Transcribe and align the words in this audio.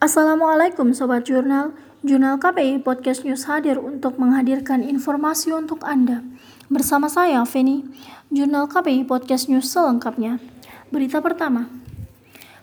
Assalamualaikum 0.00 0.96
Sobat 0.96 1.28
Jurnal. 1.28 1.76
Jurnal 2.00 2.40
KPI 2.40 2.80
Podcast 2.80 3.20
News 3.20 3.44
hadir 3.44 3.76
untuk 3.76 4.16
menghadirkan 4.16 4.80
informasi 4.80 5.52
untuk 5.52 5.84
Anda. 5.84 6.24
Bersama 6.72 7.04
saya, 7.12 7.44
Feni. 7.44 7.84
Jurnal 8.32 8.64
KPI 8.64 9.04
Podcast 9.04 9.52
News 9.52 9.68
selengkapnya. 9.68 10.40
Berita 10.88 11.20
pertama. 11.20 11.68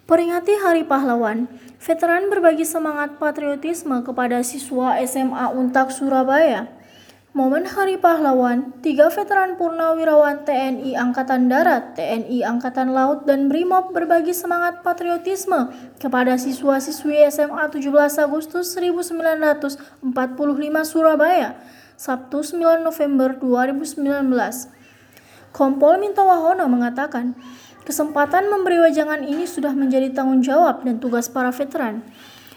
Peringati 0.10 0.58
Hari 0.66 0.82
Pahlawan. 0.90 1.46
Veteran 1.78 2.34
berbagi 2.34 2.66
semangat 2.66 3.22
patriotisme 3.22 4.02
kepada 4.02 4.42
siswa 4.42 4.98
SMA 5.06 5.54
Untak 5.54 5.94
Surabaya. 5.94 6.66
Momen 7.38 7.70
Hari 7.70 8.02
Pahlawan, 8.02 8.82
tiga 8.82 9.14
veteran 9.14 9.62
purnawirawan 9.62 10.42
TNI 10.42 10.98
Angkatan 10.98 11.46
Darat, 11.46 11.94
TNI 11.94 12.42
Angkatan 12.42 12.98
Laut, 12.98 13.30
dan 13.30 13.46
BRIMOB 13.46 13.94
berbagi 13.94 14.34
semangat 14.34 14.82
patriotisme 14.82 15.70
kepada 16.02 16.34
siswa-siswi 16.34 17.22
SMA 17.30 17.70
17 17.70 17.94
Agustus 18.26 18.74
1945 18.74 20.02
Surabaya, 20.82 21.62
Sabtu 21.94 22.42
9 22.42 22.82
November 22.82 23.38
2019. 23.38 24.02
Kompol 25.54 26.02
Minto 26.02 26.26
Wahono 26.26 26.66
mengatakan, 26.66 27.38
kesempatan 27.86 28.50
memberi 28.50 28.82
wajangan 28.82 29.22
ini 29.22 29.46
sudah 29.46 29.78
menjadi 29.78 30.10
tanggung 30.10 30.42
jawab 30.42 30.82
dan 30.82 30.98
tugas 30.98 31.30
para 31.30 31.54
veteran. 31.54 32.02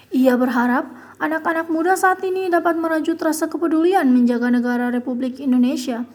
Ia 0.09 0.41
berharap 0.41 1.10
anak-anak 1.21 1.69
muda 1.69 1.95
saat 1.95 2.25
ini 2.25 2.49
dapat 2.49 2.81
merajut 2.81 3.21
rasa 3.21 3.47
kepedulian 3.47 4.09
menjaga 4.09 4.49
negara 4.49 4.89
Republik 4.89 5.37
Indonesia. 5.39 6.09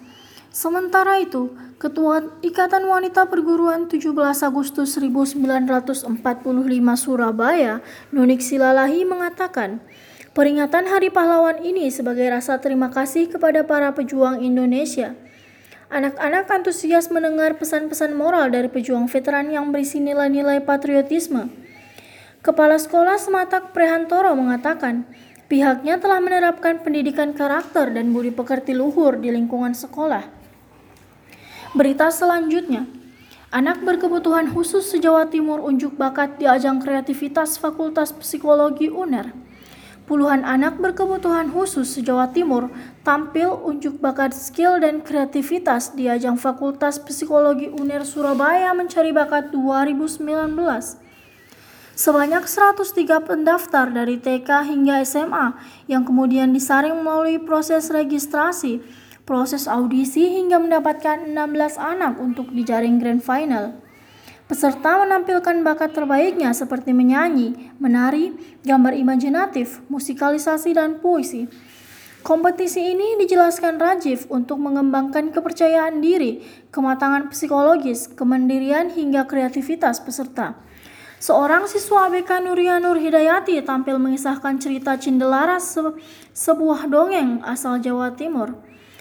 Sementara 0.49 1.21
itu, 1.21 1.53
Ketua 1.77 2.41
Ikatan 2.41 2.87
Wanita 2.87 3.27
Perguruan 3.29 3.85
17 3.85 4.15
Agustus 4.41 4.97
1945 4.97 6.09
Surabaya, 6.95 7.83
Nunik 8.09 8.41
Silalahi 8.41 9.03
mengatakan, 9.03 9.83
peringatan 10.31 10.87
Hari 10.87 11.12
Pahlawan 11.12 11.62
ini 11.62 11.91
sebagai 11.91 12.25
rasa 12.31 12.63
terima 12.63 12.90
kasih 12.90 13.27
kepada 13.29 13.67
para 13.67 13.91
pejuang 13.93 14.41
Indonesia. 14.41 15.13
Anak-anak 15.91 16.49
antusias 16.49 17.13
mendengar 17.13 17.59
pesan-pesan 17.62 18.17
moral 18.17 18.49
dari 18.49 18.71
pejuang 18.71 19.05
veteran 19.05 19.53
yang 19.53 19.69
berisi 19.69 20.01
nilai-nilai 20.01 20.63
patriotisme. 20.63 21.51
Kepala 22.46 22.77
Sekolah 22.77 23.18
Sematak 23.18 23.74
Prehantoro 23.74 24.29
mengatakan, 24.38 25.10
pihaknya 25.49 25.98
telah 25.98 26.21
menerapkan 26.21 26.77
pendidikan 26.77 27.34
karakter 27.34 27.90
dan 27.90 28.13
budi 28.13 28.29
pekerti 28.29 28.77
luhur 28.77 29.18
di 29.18 29.34
lingkungan 29.34 29.74
sekolah. 29.74 30.29
Berita 31.74 32.13
selanjutnya, 32.13 32.85
anak 33.49 33.82
berkebutuhan 33.82 34.54
khusus 34.54 34.93
se-Jawa 34.93 35.26
Timur 35.26 35.57
unjuk 35.57 35.98
bakat 35.98 36.37
di 36.37 36.46
ajang 36.46 36.85
kreativitas 36.85 37.57
Fakultas 37.57 38.13
Psikologi 38.13 38.93
UNER. 38.93 39.34
Puluhan 40.05 40.46
anak 40.46 40.77
berkebutuhan 40.77 41.49
khusus 41.49 41.98
se-Jawa 41.98 42.30
Timur 42.30 42.70
tampil 43.02 43.57
unjuk 43.57 43.98
bakat 43.98 44.37
skill 44.37 44.77
dan 44.77 45.02
kreativitas 45.02 45.98
di 45.98 46.05
ajang 46.05 46.37
Fakultas 46.37 47.02
Psikologi 47.02 47.74
UNER 47.74 48.05
Surabaya 48.05 48.70
Mencari 48.77 49.09
Bakat 49.09 49.49
2019. 49.49 51.04
Sebanyak 51.96 52.43
103 52.43 53.24
pendaftar 53.24 53.88
dari 53.88 54.20
TK 54.20 54.68
hingga 54.68 54.99
SMA 55.07 55.55
yang 55.88 56.04
kemudian 56.04 56.52
disaring 56.52 56.91
melalui 56.99 57.40
proses 57.40 57.87
registrasi, 57.87 58.84
proses 59.24 59.63
audisi 59.63 60.27
hingga 60.27 60.60
mendapatkan 60.60 61.24
16 61.24 61.79
anak 61.79 62.20
untuk 62.20 62.52
dijaring 62.52 62.99
grand 62.99 63.24
final. 63.24 63.79
Peserta 64.52 65.07
menampilkan 65.07 65.63
bakat 65.63 65.96
terbaiknya 65.96 66.52
seperti 66.52 66.91
menyanyi, 66.91 67.72
menari, 67.79 68.35
gambar 68.68 68.91
imajinatif, 68.91 69.80
musikalisasi, 69.88 70.75
dan 70.75 71.00
puisi. 71.00 71.47
Kompetisi 72.28 72.91
ini 72.91 73.16
dijelaskan 73.24 73.80
Rajif 73.80 74.28
untuk 74.28 74.59
mengembangkan 74.59 75.31
kepercayaan 75.31 76.03
diri, 76.03 76.44
kematangan 76.75 77.31
psikologis, 77.31 78.12
kemandirian, 78.12 78.92
hingga 78.92 79.24
kreativitas 79.24 80.03
peserta. 80.03 80.65
Seorang 81.25 81.66
siswa 81.66 82.06
ABK 82.06 82.38
Nuria 82.46 82.78
Nur 82.78 83.02
Hidayati 83.02 83.58
tampil 83.66 83.97
mengisahkan 83.97 84.62
cerita 84.62 84.94
Cindelaras 84.94 85.74
se 85.74 85.81
sebuah 86.38 86.86
dongeng 86.86 87.41
asal 87.41 87.81
Jawa 87.81 88.13
Timur. 88.13 88.53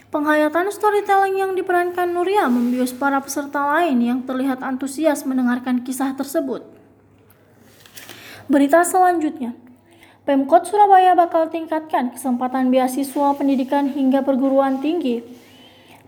Penghayatan 0.09 0.73
storytelling 0.73 1.37
yang 1.37 1.53
diperankan 1.53 2.17
Nuria 2.17 2.49
membius 2.49 2.97
para 2.97 3.21
peserta 3.21 3.61
lain 3.77 4.01
yang 4.01 4.25
terlihat 4.25 4.65
antusias 4.65 5.29
mendengarkan 5.29 5.85
kisah 5.85 6.17
tersebut. 6.17 6.65
Berita 8.49 8.81
selanjutnya. 8.89 9.53
Pemkot 10.25 10.65
Surabaya 10.65 11.13
bakal 11.13 11.53
tingkatkan 11.53 12.09
kesempatan 12.17 12.73
beasiswa 12.73 13.37
pendidikan 13.37 13.93
hingga 13.93 14.25
perguruan 14.25 14.81
tinggi 14.81 15.44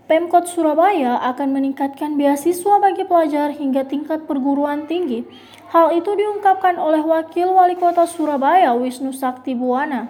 Pemkot 0.07 0.47
Surabaya 0.47 1.19
akan 1.19 1.51
meningkatkan 1.51 2.15
beasiswa 2.15 2.79
bagi 2.79 3.03
pelajar 3.03 3.51
hingga 3.51 3.83
tingkat 3.83 4.23
perguruan 4.23 4.87
tinggi. 4.87 5.27
Hal 5.67 5.91
itu 5.99 6.15
diungkapkan 6.15 6.79
oleh 6.79 7.03
Wakil 7.03 7.51
Wali 7.51 7.75
Kota 7.75 8.07
Surabaya 8.07 8.71
Wisnu 8.71 9.11
Sakti 9.11 9.51
Buwana. 9.51 10.07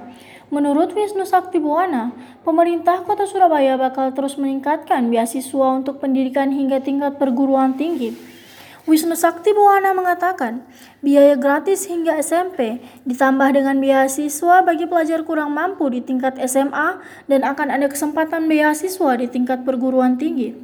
Menurut 0.53 0.93
Wisnu 0.93 1.25
Sakti 1.25 1.57
Buwana, 1.57 2.13
pemerintah 2.45 3.01
Kota 3.09 3.25
Surabaya 3.25 3.73
bakal 3.73 4.13
terus 4.13 4.37
meningkatkan 4.37 5.09
beasiswa 5.09 5.67
untuk 5.73 5.97
pendidikan 5.97 6.53
hingga 6.53 6.77
tingkat 6.77 7.17
perguruan 7.17 7.73
tinggi. 7.73 8.36
Wisnu 8.87 9.19
Sakti 9.19 9.51
Buwana 9.51 9.91
mengatakan, 9.91 10.63
biaya 11.03 11.35
gratis 11.35 11.91
hingga 11.91 12.23
SMP 12.23 12.79
ditambah 13.03 13.51
dengan 13.51 13.83
beasiswa 13.83 14.63
bagi 14.63 14.87
pelajar 14.87 15.27
kurang 15.27 15.51
mampu 15.51 15.91
di 15.91 15.99
tingkat 15.99 16.39
SMA 16.47 17.03
dan 17.27 17.43
akan 17.43 17.67
ada 17.67 17.91
kesempatan 17.91 18.47
beasiswa 18.47 19.19
di 19.19 19.27
tingkat 19.27 19.67
perguruan 19.67 20.15
tinggi. 20.15 20.55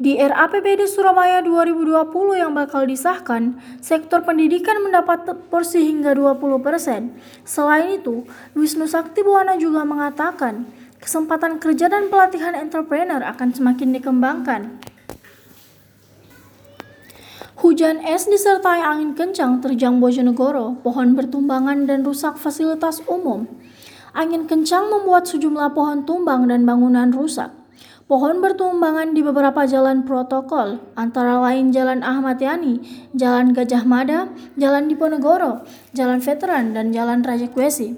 Di 0.00 0.16
RAPBD 0.16 0.88
Surabaya 0.88 1.44
2020 1.44 2.40
yang 2.40 2.56
bakal 2.56 2.88
disahkan, 2.88 3.60
sektor 3.84 4.24
pendidikan 4.24 4.80
mendapat 4.80 5.28
porsi 5.52 5.84
hingga 5.84 6.16
20%. 6.16 7.12
Selain 7.44 8.00
itu, 8.00 8.24
Wisnu 8.56 8.88
Sakti 8.88 9.20
Buwana 9.20 9.60
juga 9.60 9.84
mengatakan, 9.84 10.64
kesempatan 11.04 11.60
kerja 11.60 11.92
dan 11.92 12.08
pelatihan 12.08 12.56
entrepreneur 12.56 13.20
akan 13.20 13.52
semakin 13.52 13.92
dikembangkan. 13.92 14.91
Hujan 17.62 18.02
es 18.02 18.26
disertai 18.26 18.82
angin 18.82 19.14
kencang 19.14 19.62
terjang 19.62 20.02
Bojonegoro, 20.02 20.82
pohon 20.82 21.14
bertumbangan 21.14 21.86
dan 21.86 22.02
rusak 22.02 22.34
fasilitas 22.34 22.98
umum. 23.06 23.46
Angin 24.18 24.50
kencang 24.50 24.90
membuat 24.90 25.30
sejumlah 25.30 25.70
pohon 25.70 26.02
tumbang 26.02 26.50
dan 26.50 26.66
bangunan 26.66 27.14
rusak. 27.14 27.54
Pohon 28.10 28.42
bertumbangan 28.42 29.14
di 29.14 29.22
beberapa 29.22 29.62
jalan 29.62 30.02
protokol, 30.02 30.82
antara 30.98 31.38
lain 31.38 31.70
Jalan 31.70 32.02
Ahmad 32.02 32.42
Yani, 32.42 32.82
Jalan 33.14 33.54
Gajah 33.54 33.86
Mada, 33.86 34.26
Jalan 34.58 34.90
Diponegoro, 34.90 35.62
Jalan 35.94 36.18
Veteran, 36.18 36.74
dan 36.74 36.90
Jalan 36.90 37.22
Raja 37.22 37.46
Kwesi. 37.46 37.94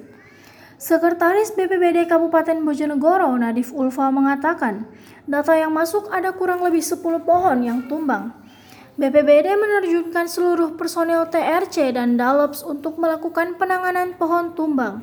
Sekretaris 0.76 1.56
BPBD 1.56 2.04
Kabupaten 2.04 2.60
Bojonegoro, 2.68 3.32
Nadif 3.40 3.72
Ulfa 3.72 4.12
mengatakan, 4.12 4.84
data 5.24 5.56
yang 5.56 5.72
masuk 5.72 6.12
ada 6.12 6.36
kurang 6.36 6.60
lebih 6.60 6.84
10 6.84 7.00
pohon 7.24 7.64
yang 7.64 7.88
tumbang. 7.88 8.43
BPBD 8.94 9.58
menerjunkan 9.58 10.30
seluruh 10.30 10.78
personel 10.78 11.26
TRC 11.26 11.98
dan 11.98 12.14
Dalops 12.14 12.62
untuk 12.62 12.94
melakukan 13.02 13.58
penanganan 13.58 14.14
pohon 14.14 14.54
tumbang. 14.54 15.02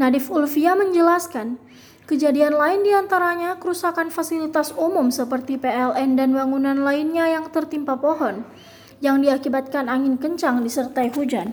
Nadif 0.00 0.32
Ulfia 0.32 0.72
menjelaskan, 0.72 1.60
kejadian 2.08 2.56
lain 2.56 2.80
di 2.80 2.96
antaranya 2.96 3.60
kerusakan 3.60 4.08
fasilitas 4.08 4.72
umum 4.72 5.12
seperti 5.12 5.60
PLN 5.60 6.16
dan 6.16 6.32
bangunan 6.32 6.80
lainnya 6.80 7.28
yang 7.28 7.52
tertimpa 7.52 8.00
pohon, 8.00 8.40
yang 9.04 9.20
diakibatkan 9.20 9.92
angin 9.92 10.16
kencang 10.16 10.64
disertai 10.64 11.12
hujan. 11.12 11.52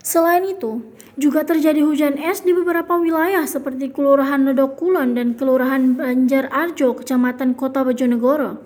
Selain 0.00 0.48
itu, 0.48 0.80
juga 1.20 1.44
terjadi 1.44 1.84
hujan 1.84 2.16
es 2.16 2.40
di 2.40 2.56
beberapa 2.56 2.96
wilayah 2.96 3.44
seperti 3.44 3.92
Kelurahan 3.92 4.48
Ledok 4.48 4.80
Kulon 4.80 5.12
dan 5.12 5.36
Kelurahan 5.36 6.00
Banjar 6.00 6.48
Arjo, 6.48 6.96
Kecamatan 6.96 7.52
Kota 7.52 7.84
Bojonegoro. 7.84 8.64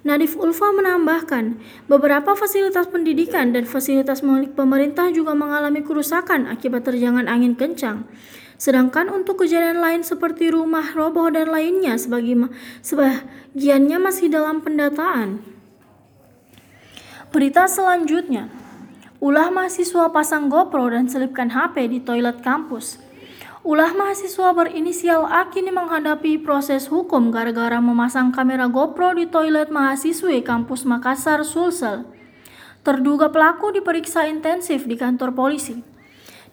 Nadif 0.00 0.32
Ulfa 0.40 0.72
menambahkan, 0.72 1.60
beberapa 1.84 2.32
fasilitas 2.32 2.88
pendidikan 2.88 3.52
dan 3.52 3.68
fasilitas 3.68 4.24
milik 4.24 4.56
pemerintah 4.56 5.12
juga 5.12 5.36
mengalami 5.36 5.84
kerusakan 5.84 6.48
akibat 6.48 6.88
terjangan 6.88 7.28
angin 7.28 7.52
kencang. 7.52 8.08
Sedangkan 8.56 9.12
untuk 9.12 9.44
kejadian 9.44 9.80
lain 9.80 10.00
seperti 10.00 10.48
rumah 10.48 10.96
roboh 10.96 11.28
dan 11.28 11.52
lainnya 11.52 12.00
sebagiannya 12.00 13.98
masih 14.00 14.32
dalam 14.32 14.64
pendataan. 14.64 15.44
Berita 17.28 17.68
selanjutnya, 17.68 18.48
ulah 19.20 19.52
mahasiswa 19.52 20.08
pasang 20.08 20.48
GoPro 20.48 20.96
dan 20.96 21.12
selipkan 21.12 21.52
HP 21.52 21.92
di 21.92 21.98
toilet 22.00 22.40
kampus. 22.40 23.00
Ulah 23.60 23.92
mahasiswa 23.92 24.56
berinisial 24.56 25.28
A 25.28 25.52
kini 25.52 25.68
menghadapi 25.68 26.40
proses 26.40 26.88
hukum 26.88 27.28
gara-gara 27.28 27.76
memasang 27.76 28.32
kamera 28.32 28.72
GoPro 28.72 29.12
di 29.12 29.28
toilet 29.28 29.68
mahasiswi 29.68 30.40
kampus 30.40 30.88
Makassar, 30.88 31.44
Sulsel. 31.44 32.08
Terduga 32.80 33.28
pelaku 33.28 33.68
diperiksa 33.68 34.24
intensif 34.32 34.88
di 34.88 34.96
kantor 34.96 35.36
polisi. 35.36 35.76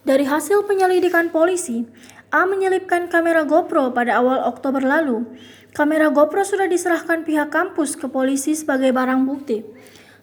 Dari 0.04 0.28
hasil 0.28 0.68
penyelidikan 0.68 1.32
polisi, 1.32 1.88
A 2.28 2.44
menyelipkan 2.44 3.08
kamera 3.08 3.48
GoPro 3.48 3.96
pada 3.96 4.20
awal 4.20 4.44
Oktober 4.44 4.84
lalu. 4.84 5.24
Kamera 5.72 6.12
GoPro 6.12 6.44
sudah 6.44 6.68
diserahkan 6.68 7.24
pihak 7.24 7.48
kampus 7.48 7.96
ke 7.96 8.04
polisi 8.12 8.52
sebagai 8.52 8.92
barang 8.92 9.24
bukti. 9.24 9.64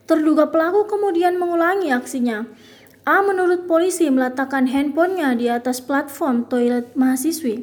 Terduga 0.06 0.54
pelaku 0.54 0.86
kemudian 0.86 1.34
mengulangi 1.42 1.90
aksinya. 1.90 2.46
A 3.06 3.22
menurut 3.22 3.70
polisi 3.70 4.10
meletakkan 4.10 4.66
handphonenya 4.66 5.38
di 5.38 5.46
atas 5.46 5.78
platform 5.78 6.50
toilet 6.50 6.90
mahasiswi. 6.98 7.62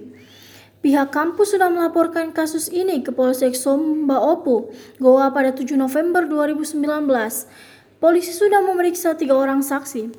Pihak 0.87 1.11
kampus 1.11 1.59
sudah 1.59 1.67
melaporkan 1.67 2.31
kasus 2.31 2.71
ini 2.71 3.03
ke 3.03 3.11
Polsek 3.11 3.59
Somba 3.59 4.23
Opu, 4.23 4.71
Goa 5.03 5.35
pada 5.35 5.51
7 5.51 5.75
November 5.75 6.31
2019. 6.31 6.79
Polisi 7.99 8.31
sudah 8.31 8.63
memeriksa 8.63 9.19
tiga 9.19 9.35
orang 9.35 9.67
saksi. 9.67 10.15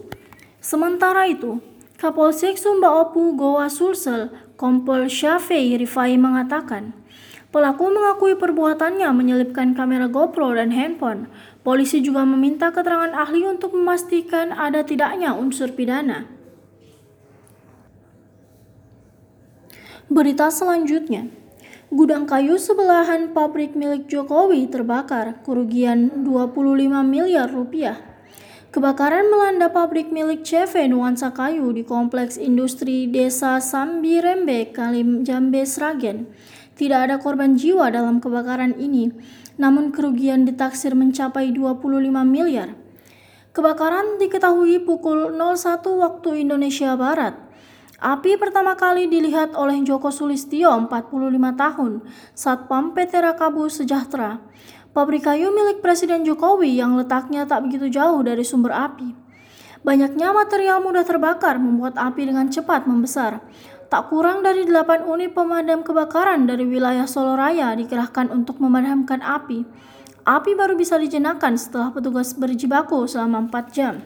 Sementara 0.60 1.24
itu, 1.32 1.64
Kapolsek 1.96 2.60
Sumba 2.60 2.92
Opu 2.92 3.40
Goa 3.40 3.72
Sulsel, 3.72 4.28
Kompol 4.60 5.08
Syafei 5.08 5.72
Rifai 5.80 6.20
mengatakan, 6.20 6.92
pelaku 7.56 7.96
mengakui 7.96 8.36
perbuatannya 8.36 9.08
menyelipkan 9.16 9.72
kamera 9.72 10.12
GoPro 10.12 10.52
dan 10.52 10.76
handphone. 10.76 11.32
Polisi 11.64 12.04
juga 12.04 12.28
meminta 12.28 12.76
keterangan 12.76 13.16
ahli 13.16 13.48
untuk 13.48 13.72
memastikan 13.72 14.52
ada 14.52 14.84
tidaknya 14.84 15.32
unsur 15.32 15.72
pidana. 15.72 16.28
Berita 20.12 20.52
selanjutnya, 20.52 21.32
gudang 21.88 22.28
kayu 22.28 22.60
sebelahan 22.60 23.32
pabrik 23.32 23.80
milik 23.80 24.12
Jokowi 24.12 24.68
terbakar, 24.68 25.40
kerugian 25.48 26.28
25 26.28 27.00
miliar 27.08 27.48
rupiah. 27.48 27.96
Kebakaran 28.76 29.32
melanda 29.32 29.72
pabrik 29.72 30.12
milik 30.12 30.44
CV 30.44 30.92
Nuansa 30.92 31.32
Kayu 31.32 31.72
di 31.72 31.88
Kompleks 31.88 32.36
Industri 32.36 33.08
Desa 33.08 33.62
Sambirembe, 33.64 34.74
Kalim 34.76 35.24
Jambe, 35.24 35.64
Sragen. 35.64 36.28
Tidak 36.74 37.00
ada 37.10 37.22
korban 37.22 37.54
jiwa 37.54 37.94
dalam 37.94 38.18
kebakaran 38.18 38.74
ini, 38.82 39.14
namun 39.62 39.94
kerugian 39.94 40.46
ditaksir 40.46 40.98
mencapai 40.98 41.54
25 41.54 42.26
miliar. 42.26 42.74
Kebakaran 43.54 44.18
diketahui 44.18 44.82
pukul 44.82 45.30
01 45.38 45.86
waktu 45.86 46.30
Indonesia 46.42 46.98
Barat. 46.98 47.38
Api 48.04 48.36
pertama 48.36 48.74
kali 48.74 49.06
dilihat 49.06 49.54
oleh 49.54 49.80
Joko 49.86 50.10
Sulistyo, 50.10 50.74
45 50.90 51.54
tahun, 51.54 51.92
Satpam 52.34 52.98
PT 52.98 53.22
Rakabu 53.22 53.70
Sejahtera. 53.70 54.42
Pabrik 54.92 55.30
kayu 55.30 55.54
milik 55.54 55.86
Presiden 55.86 56.26
Jokowi 56.26 56.74
yang 56.74 56.98
letaknya 56.98 57.46
tak 57.46 57.66
begitu 57.70 57.94
jauh 57.94 58.22
dari 58.26 58.42
sumber 58.42 58.74
api. 58.74 59.14
Banyaknya 59.84 60.32
material 60.32 60.80
mudah 60.80 61.04
terbakar 61.04 61.60
membuat 61.60 62.00
api 62.00 62.30
dengan 62.30 62.48
cepat 62.48 62.88
membesar. 62.88 63.44
Tak 63.94 64.10
kurang 64.10 64.42
dari 64.42 64.66
8 64.66 65.06
unit 65.06 65.38
pemadam 65.38 65.86
kebakaran 65.86 66.50
dari 66.50 66.66
wilayah 66.66 67.06
Solo 67.06 67.38
Raya 67.38 67.78
dikerahkan 67.78 68.34
untuk 68.34 68.58
memadamkan 68.58 69.22
api. 69.22 69.70
Api 70.26 70.58
baru 70.58 70.74
bisa 70.74 70.98
dijenakkan 70.98 71.54
setelah 71.54 71.94
petugas 71.94 72.34
berjibaku 72.34 73.06
selama 73.06 73.46
4 73.54 73.70
jam. 73.70 74.02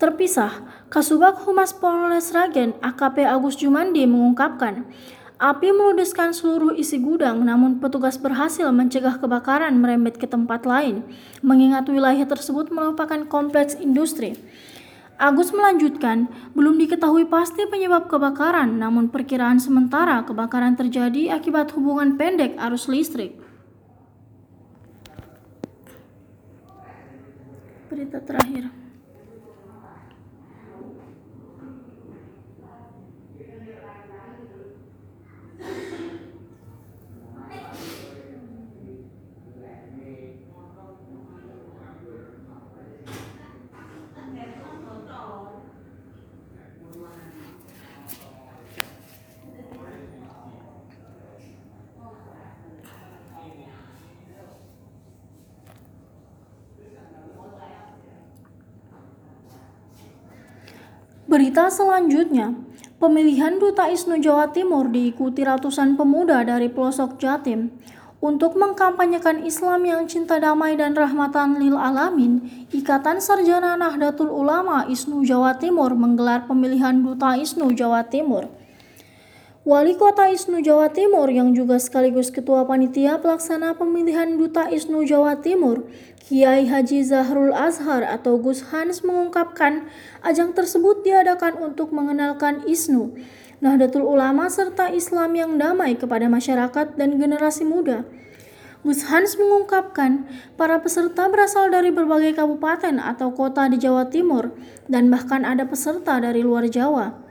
Terpisah, 0.00 0.64
Kasubag 0.88 1.44
Humas 1.44 1.76
Polres 1.76 2.32
Ragen 2.32 2.72
AKP 2.80 3.28
Agus 3.28 3.60
Jumandi 3.60 4.08
mengungkapkan, 4.08 4.88
Api 5.36 5.76
meludeskan 5.76 6.32
seluruh 6.32 6.72
isi 6.72 6.96
gudang, 6.96 7.44
namun 7.44 7.76
petugas 7.76 8.16
berhasil 8.16 8.64
mencegah 8.72 9.20
kebakaran 9.20 9.76
merembet 9.76 10.16
ke 10.16 10.24
tempat 10.24 10.64
lain, 10.64 11.04
mengingat 11.44 11.84
wilayah 11.92 12.24
tersebut 12.24 12.72
merupakan 12.72 13.28
kompleks 13.28 13.76
industri. 13.76 14.40
Agus 15.16 15.48
melanjutkan, 15.48 16.28
belum 16.52 16.76
diketahui 16.76 17.24
pasti 17.24 17.64
penyebab 17.64 18.04
kebakaran, 18.04 18.76
namun 18.76 19.08
perkiraan 19.08 19.56
sementara 19.56 20.20
kebakaran 20.28 20.76
terjadi 20.76 21.32
akibat 21.32 21.72
hubungan 21.72 22.20
pendek 22.20 22.52
arus 22.60 22.84
listrik. 22.84 23.40
Berita 27.88 28.20
terakhir. 28.20 28.85
Berita 61.36 61.68
selanjutnya, 61.68 62.56
pemilihan 62.96 63.60
Duta 63.60 63.92
ISNU 63.92 64.24
Jawa 64.24 64.56
Timur 64.56 64.88
diikuti 64.88 65.44
ratusan 65.44 65.92
pemuda 65.92 66.40
dari 66.40 66.72
pelosok 66.72 67.20
Jatim. 67.20 67.76
Untuk 68.24 68.56
mengkampanyekan 68.56 69.44
Islam 69.44 69.84
yang 69.84 70.08
cinta 70.08 70.40
damai 70.40 70.80
dan 70.80 70.96
rahmatan 70.96 71.60
lil 71.60 71.76
alamin, 71.76 72.40
Ikatan 72.72 73.20
Sarjana 73.20 73.76
Nahdlatul 73.76 74.32
Ulama 74.32 74.88
ISNU 74.88 75.28
Jawa 75.28 75.60
Timur 75.60 75.92
menggelar 75.92 76.48
pemilihan 76.48 77.04
Duta 77.04 77.36
ISNU 77.36 77.68
Jawa 77.76 78.08
Timur. 78.08 78.48
Wali 79.68 79.92
Kota 79.92 80.32
ISNU 80.32 80.64
Jawa 80.64 80.88
Timur 80.88 81.28
yang 81.28 81.52
juga 81.52 81.76
sekaligus 81.76 82.32
Ketua 82.32 82.64
Panitia 82.64 83.20
Pelaksana 83.20 83.76
Pemilihan 83.76 84.40
Duta 84.40 84.72
ISNU 84.72 85.04
Jawa 85.04 85.36
Timur, 85.44 85.84
Kiai 86.26 86.66
Haji 86.66 87.06
Zahrul 87.06 87.54
Azhar 87.54 88.02
atau 88.02 88.34
Gus 88.42 88.74
Hans 88.74 89.06
mengungkapkan 89.06 89.86
ajang 90.26 90.58
tersebut 90.58 91.06
diadakan 91.06 91.54
untuk 91.54 91.94
mengenalkan 91.94 92.66
ISNU, 92.66 93.14
Nahdlatul 93.62 94.02
Ulama 94.02 94.50
serta 94.50 94.90
Islam 94.90 95.38
yang 95.38 95.54
damai 95.54 95.94
kepada 95.94 96.26
masyarakat 96.26 96.98
dan 96.98 97.22
generasi 97.22 97.62
muda. 97.62 98.02
Gus 98.82 99.06
Hans 99.06 99.38
mengungkapkan, 99.38 100.26
para 100.58 100.82
peserta 100.82 101.30
berasal 101.30 101.70
dari 101.70 101.94
berbagai 101.94 102.34
kabupaten 102.34 102.98
atau 102.98 103.30
kota 103.30 103.70
di 103.70 103.78
Jawa 103.78 104.10
Timur 104.10 104.50
dan 104.90 105.06
bahkan 105.06 105.46
ada 105.46 105.62
peserta 105.62 106.18
dari 106.18 106.42
luar 106.42 106.66
Jawa. 106.66 107.22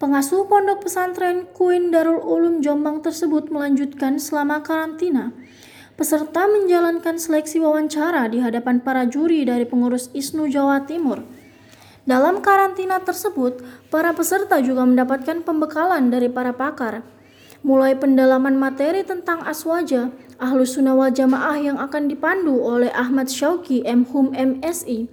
Pengasuh 0.00 0.48
pondok 0.48 0.88
pesantren 0.88 1.44
Queen 1.52 1.92
Darul 1.92 2.24
Ulum 2.24 2.64
Jombang 2.64 3.04
tersebut 3.04 3.52
melanjutkan 3.52 4.16
selama 4.16 4.64
karantina. 4.64 5.28
Peserta 6.00 6.48
menjalankan 6.48 7.20
seleksi 7.20 7.60
wawancara 7.60 8.24
di 8.32 8.40
hadapan 8.40 8.80
para 8.80 9.04
juri 9.04 9.44
dari 9.44 9.68
pengurus 9.68 10.08
ISNU 10.16 10.48
Jawa 10.48 10.88
Timur. 10.88 11.20
Dalam 12.08 12.40
karantina 12.40 13.04
tersebut, 13.04 13.60
para 13.92 14.16
peserta 14.16 14.64
juga 14.64 14.88
mendapatkan 14.88 15.44
pembekalan 15.44 16.08
dari 16.08 16.32
para 16.32 16.56
pakar, 16.56 17.04
mulai 17.60 18.00
pendalaman 18.00 18.56
materi 18.56 19.04
tentang 19.04 19.44
aswaja, 19.44 20.08
ahlus 20.40 20.80
sunnah 20.80 20.96
wal 20.96 21.12
jamaah 21.12 21.60
yang 21.60 21.76
akan 21.76 22.08
dipandu 22.08 22.56
oleh 22.56 22.88
Ahmad 22.96 23.28
Syauki 23.28 23.84
MHUM 23.84 24.32
MSI, 24.32 25.04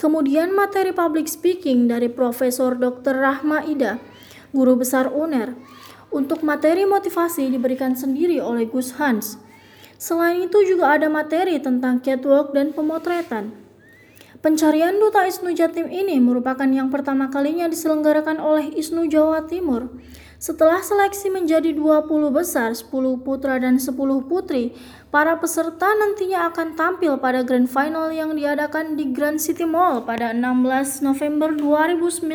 kemudian 0.00 0.56
materi 0.56 0.96
public 0.96 1.28
speaking 1.28 1.92
dari 1.92 2.08
Profesor 2.08 2.72
Dr. 2.72 3.20
Rahma 3.20 3.68
Ida, 3.68 4.00
guru 4.56 4.80
besar 4.80 5.12
UNER. 5.12 5.52
Untuk 6.08 6.40
materi 6.40 6.88
motivasi 6.88 7.52
diberikan 7.52 7.92
sendiri 7.92 8.40
oleh 8.40 8.64
Gus 8.64 8.96
Hans. 8.96 9.41
Selain 10.02 10.42
itu 10.42 10.58
juga 10.66 10.98
ada 10.98 11.06
materi 11.06 11.62
tentang 11.62 12.02
catwalk 12.02 12.50
dan 12.50 12.74
pemotretan. 12.74 13.54
Pencarian 14.42 14.98
Duta 14.98 15.22
ISNU 15.30 15.54
Jatim 15.54 15.86
ini 15.86 16.18
merupakan 16.18 16.66
yang 16.66 16.90
pertama 16.90 17.30
kalinya 17.30 17.70
diselenggarakan 17.70 18.42
oleh 18.42 18.74
ISNU 18.74 19.06
Jawa 19.06 19.46
Timur. 19.46 19.94
Setelah 20.42 20.82
seleksi 20.82 21.30
menjadi 21.30 21.70
20 21.70 22.34
besar, 22.34 22.74
10 22.74 22.90
putra 23.22 23.62
dan 23.62 23.78
10 23.78 23.94
putri, 24.26 24.74
para 25.14 25.38
peserta 25.38 25.94
nantinya 25.94 26.50
akan 26.50 26.74
tampil 26.74 27.22
pada 27.22 27.46
grand 27.46 27.70
final 27.70 28.10
yang 28.10 28.34
diadakan 28.34 28.98
di 28.98 29.14
Grand 29.14 29.38
City 29.38 29.62
Mall 29.62 30.02
pada 30.02 30.34
16 30.34 31.06
November 31.06 31.54
2019. 31.54 32.26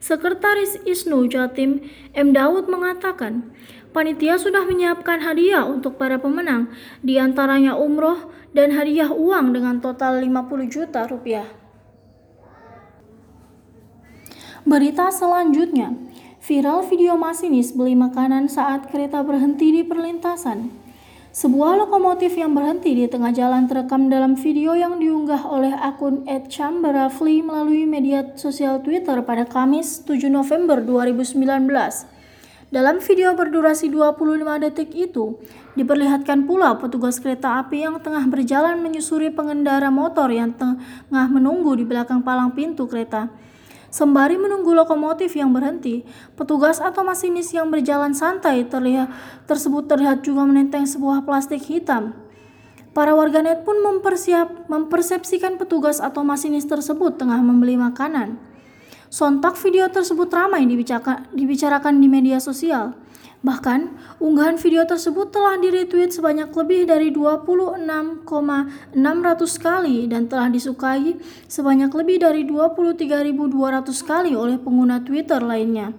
Sekretaris 0.00 0.80
ISNU 0.88 1.28
Jatim 1.28 1.84
M. 2.16 2.32
Daud 2.32 2.72
mengatakan, 2.72 3.52
panitia 3.90 4.38
sudah 4.38 4.66
menyiapkan 4.66 5.22
hadiah 5.22 5.66
untuk 5.66 5.98
para 5.98 6.18
pemenang, 6.18 6.70
di 7.02 7.18
antaranya 7.18 7.74
umroh 7.74 8.30
dan 8.54 8.74
hadiah 8.74 9.10
uang 9.10 9.54
dengan 9.54 9.78
total 9.78 10.18
50 10.22 10.70
juta 10.70 11.06
rupiah. 11.06 11.46
Berita 14.66 15.08
selanjutnya, 15.08 15.96
viral 16.44 16.84
video 16.84 17.16
masinis 17.16 17.72
beli 17.72 17.96
makanan 17.96 18.46
saat 18.46 18.92
kereta 18.92 19.24
berhenti 19.24 19.72
di 19.72 19.82
perlintasan. 19.82 20.68
Sebuah 21.30 21.78
lokomotif 21.86 22.34
yang 22.34 22.58
berhenti 22.58 22.90
di 22.90 23.06
tengah 23.06 23.30
jalan 23.30 23.70
terekam 23.70 24.10
dalam 24.10 24.34
video 24.34 24.74
yang 24.74 24.98
diunggah 24.98 25.46
oleh 25.46 25.70
akun 25.78 26.26
@chamberafli 26.26 27.38
melalui 27.38 27.86
media 27.86 28.34
sosial 28.34 28.82
Twitter 28.82 29.22
pada 29.22 29.46
Kamis 29.46 30.02
7 30.02 30.26
November 30.26 30.82
2019. 30.82 32.19
Dalam 32.70 33.02
video 33.02 33.34
berdurasi 33.34 33.90
25 33.90 34.62
detik 34.62 34.94
itu, 34.94 35.42
diperlihatkan 35.74 36.46
pula 36.46 36.78
petugas 36.78 37.18
kereta 37.18 37.58
api 37.58 37.82
yang 37.82 37.98
tengah 37.98 38.22
berjalan 38.30 38.78
menyusuri 38.78 39.26
pengendara 39.34 39.90
motor 39.90 40.30
yang 40.30 40.54
tengah 40.54 41.26
menunggu 41.34 41.74
di 41.74 41.82
belakang 41.82 42.22
palang 42.22 42.54
pintu 42.54 42.86
kereta. 42.86 43.26
Sembari 43.90 44.38
menunggu 44.38 44.70
lokomotif 44.70 45.34
yang 45.34 45.50
berhenti, 45.50 46.06
petugas 46.38 46.78
atau 46.78 47.02
masinis 47.02 47.50
yang 47.50 47.74
berjalan 47.74 48.14
santai 48.14 48.62
terlihat 48.62 49.10
tersebut 49.50 49.90
terlihat 49.90 50.22
juga 50.22 50.46
menenteng 50.46 50.86
sebuah 50.86 51.26
plastik 51.26 51.66
hitam. 51.66 52.14
Para 52.94 53.18
warganet 53.18 53.66
pun 53.66 53.82
mempersiap, 53.82 54.70
mempersepsikan 54.70 55.58
petugas 55.58 55.98
atau 55.98 56.22
masinis 56.22 56.70
tersebut 56.70 57.18
tengah 57.18 57.42
membeli 57.42 57.74
makanan. 57.74 58.38
Sontak 59.10 59.58
video 59.58 59.90
tersebut 59.90 60.30
ramai 60.30 60.70
dibicarakan 60.70 61.98
di 61.98 62.06
media 62.06 62.38
sosial. 62.38 62.94
Bahkan, 63.42 63.90
unggahan 64.22 64.54
video 64.54 64.86
tersebut 64.86 65.34
telah 65.34 65.58
di-retweet 65.58 66.14
sebanyak 66.14 66.46
lebih 66.54 66.86
dari 66.86 67.10
26,600 67.10 68.22
kali 69.58 70.06
dan 70.06 70.30
telah 70.30 70.46
disukai 70.46 71.18
sebanyak 71.50 71.90
lebih 71.90 72.22
dari 72.22 72.46
23.200 72.46 73.82
kali 74.06 74.38
oleh 74.38 74.62
pengguna 74.62 75.02
Twitter 75.02 75.42
lainnya. 75.42 75.90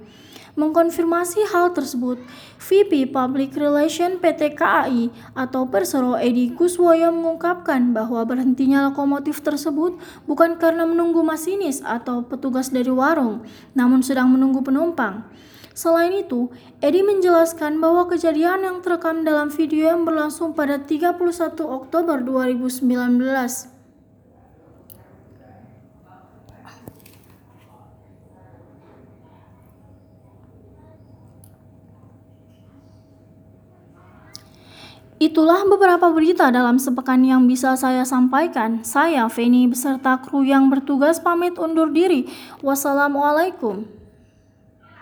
Mengkonfirmasi 0.59 1.47
hal 1.55 1.71
tersebut, 1.71 2.19
VP 2.59 3.07
Public 3.15 3.55
Relation 3.55 4.19
PT 4.19 4.59
KAI 4.59 5.07
atau 5.31 5.71
Persero 5.71 6.19
Edi 6.19 6.51
Kuswoyo 6.51 7.07
mengungkapkan 7.15 7.95
bahwa 7.95 8.19
berhentinya 8.27 8.91
lokomotif 8.91 9.39
tersebut 9.39 9.95
bukan 10.27 10.59
karena 10.59 10.83
menunggu 10.83 11.23
masinis 11.23 11.79
atau 11.79 12.27
petugas 12.27 12.67
dari 12.67 12.91
warung, 12.91 13.47
namun 13.71 14.03
sedang 14.03 14.27
menunggu 14.27 14.59
penumpang. 14.59 15.23
Selain 15.71 16.11
itu, 16.11 16.51
Edi 16.83 16.99
menjelaskan 16.99 17.79
bahwa 17.79 18.11
kejadian 18.11 18.67
yang 18.67 18.77
terekam 18.83 19.23
dalam 19.23 19.47
video 19.47 19.95
yang 19.95 20.03
berlangsung 20.03 20.51
pada 20.51 20.83
31 20.83 21.15
Oktober 21.63 22.19
2019 22.19 23.80
Itulah 35.21 35.69
beberapa 35.69 36.09
berita 36.09 36.49
dalam 36.49 36.81
sepekan 36.81 37.21
yang 37.21 37.45
bisa 37.45 37.77
saya 37.77 38.01
sampaikan. 38.01 38.81
Saya, 38.81 39.29
Feni, 39.29 39.69
beserta 39.69 40.17
kru 40.17 40.41
yang 40.41 40.65
bertugas 40.73 41.21
pamit 41.21 41.61
undur 41.61 41.93
diri. 41.93 42.25
Wassalamualaikum. 42.65 44.00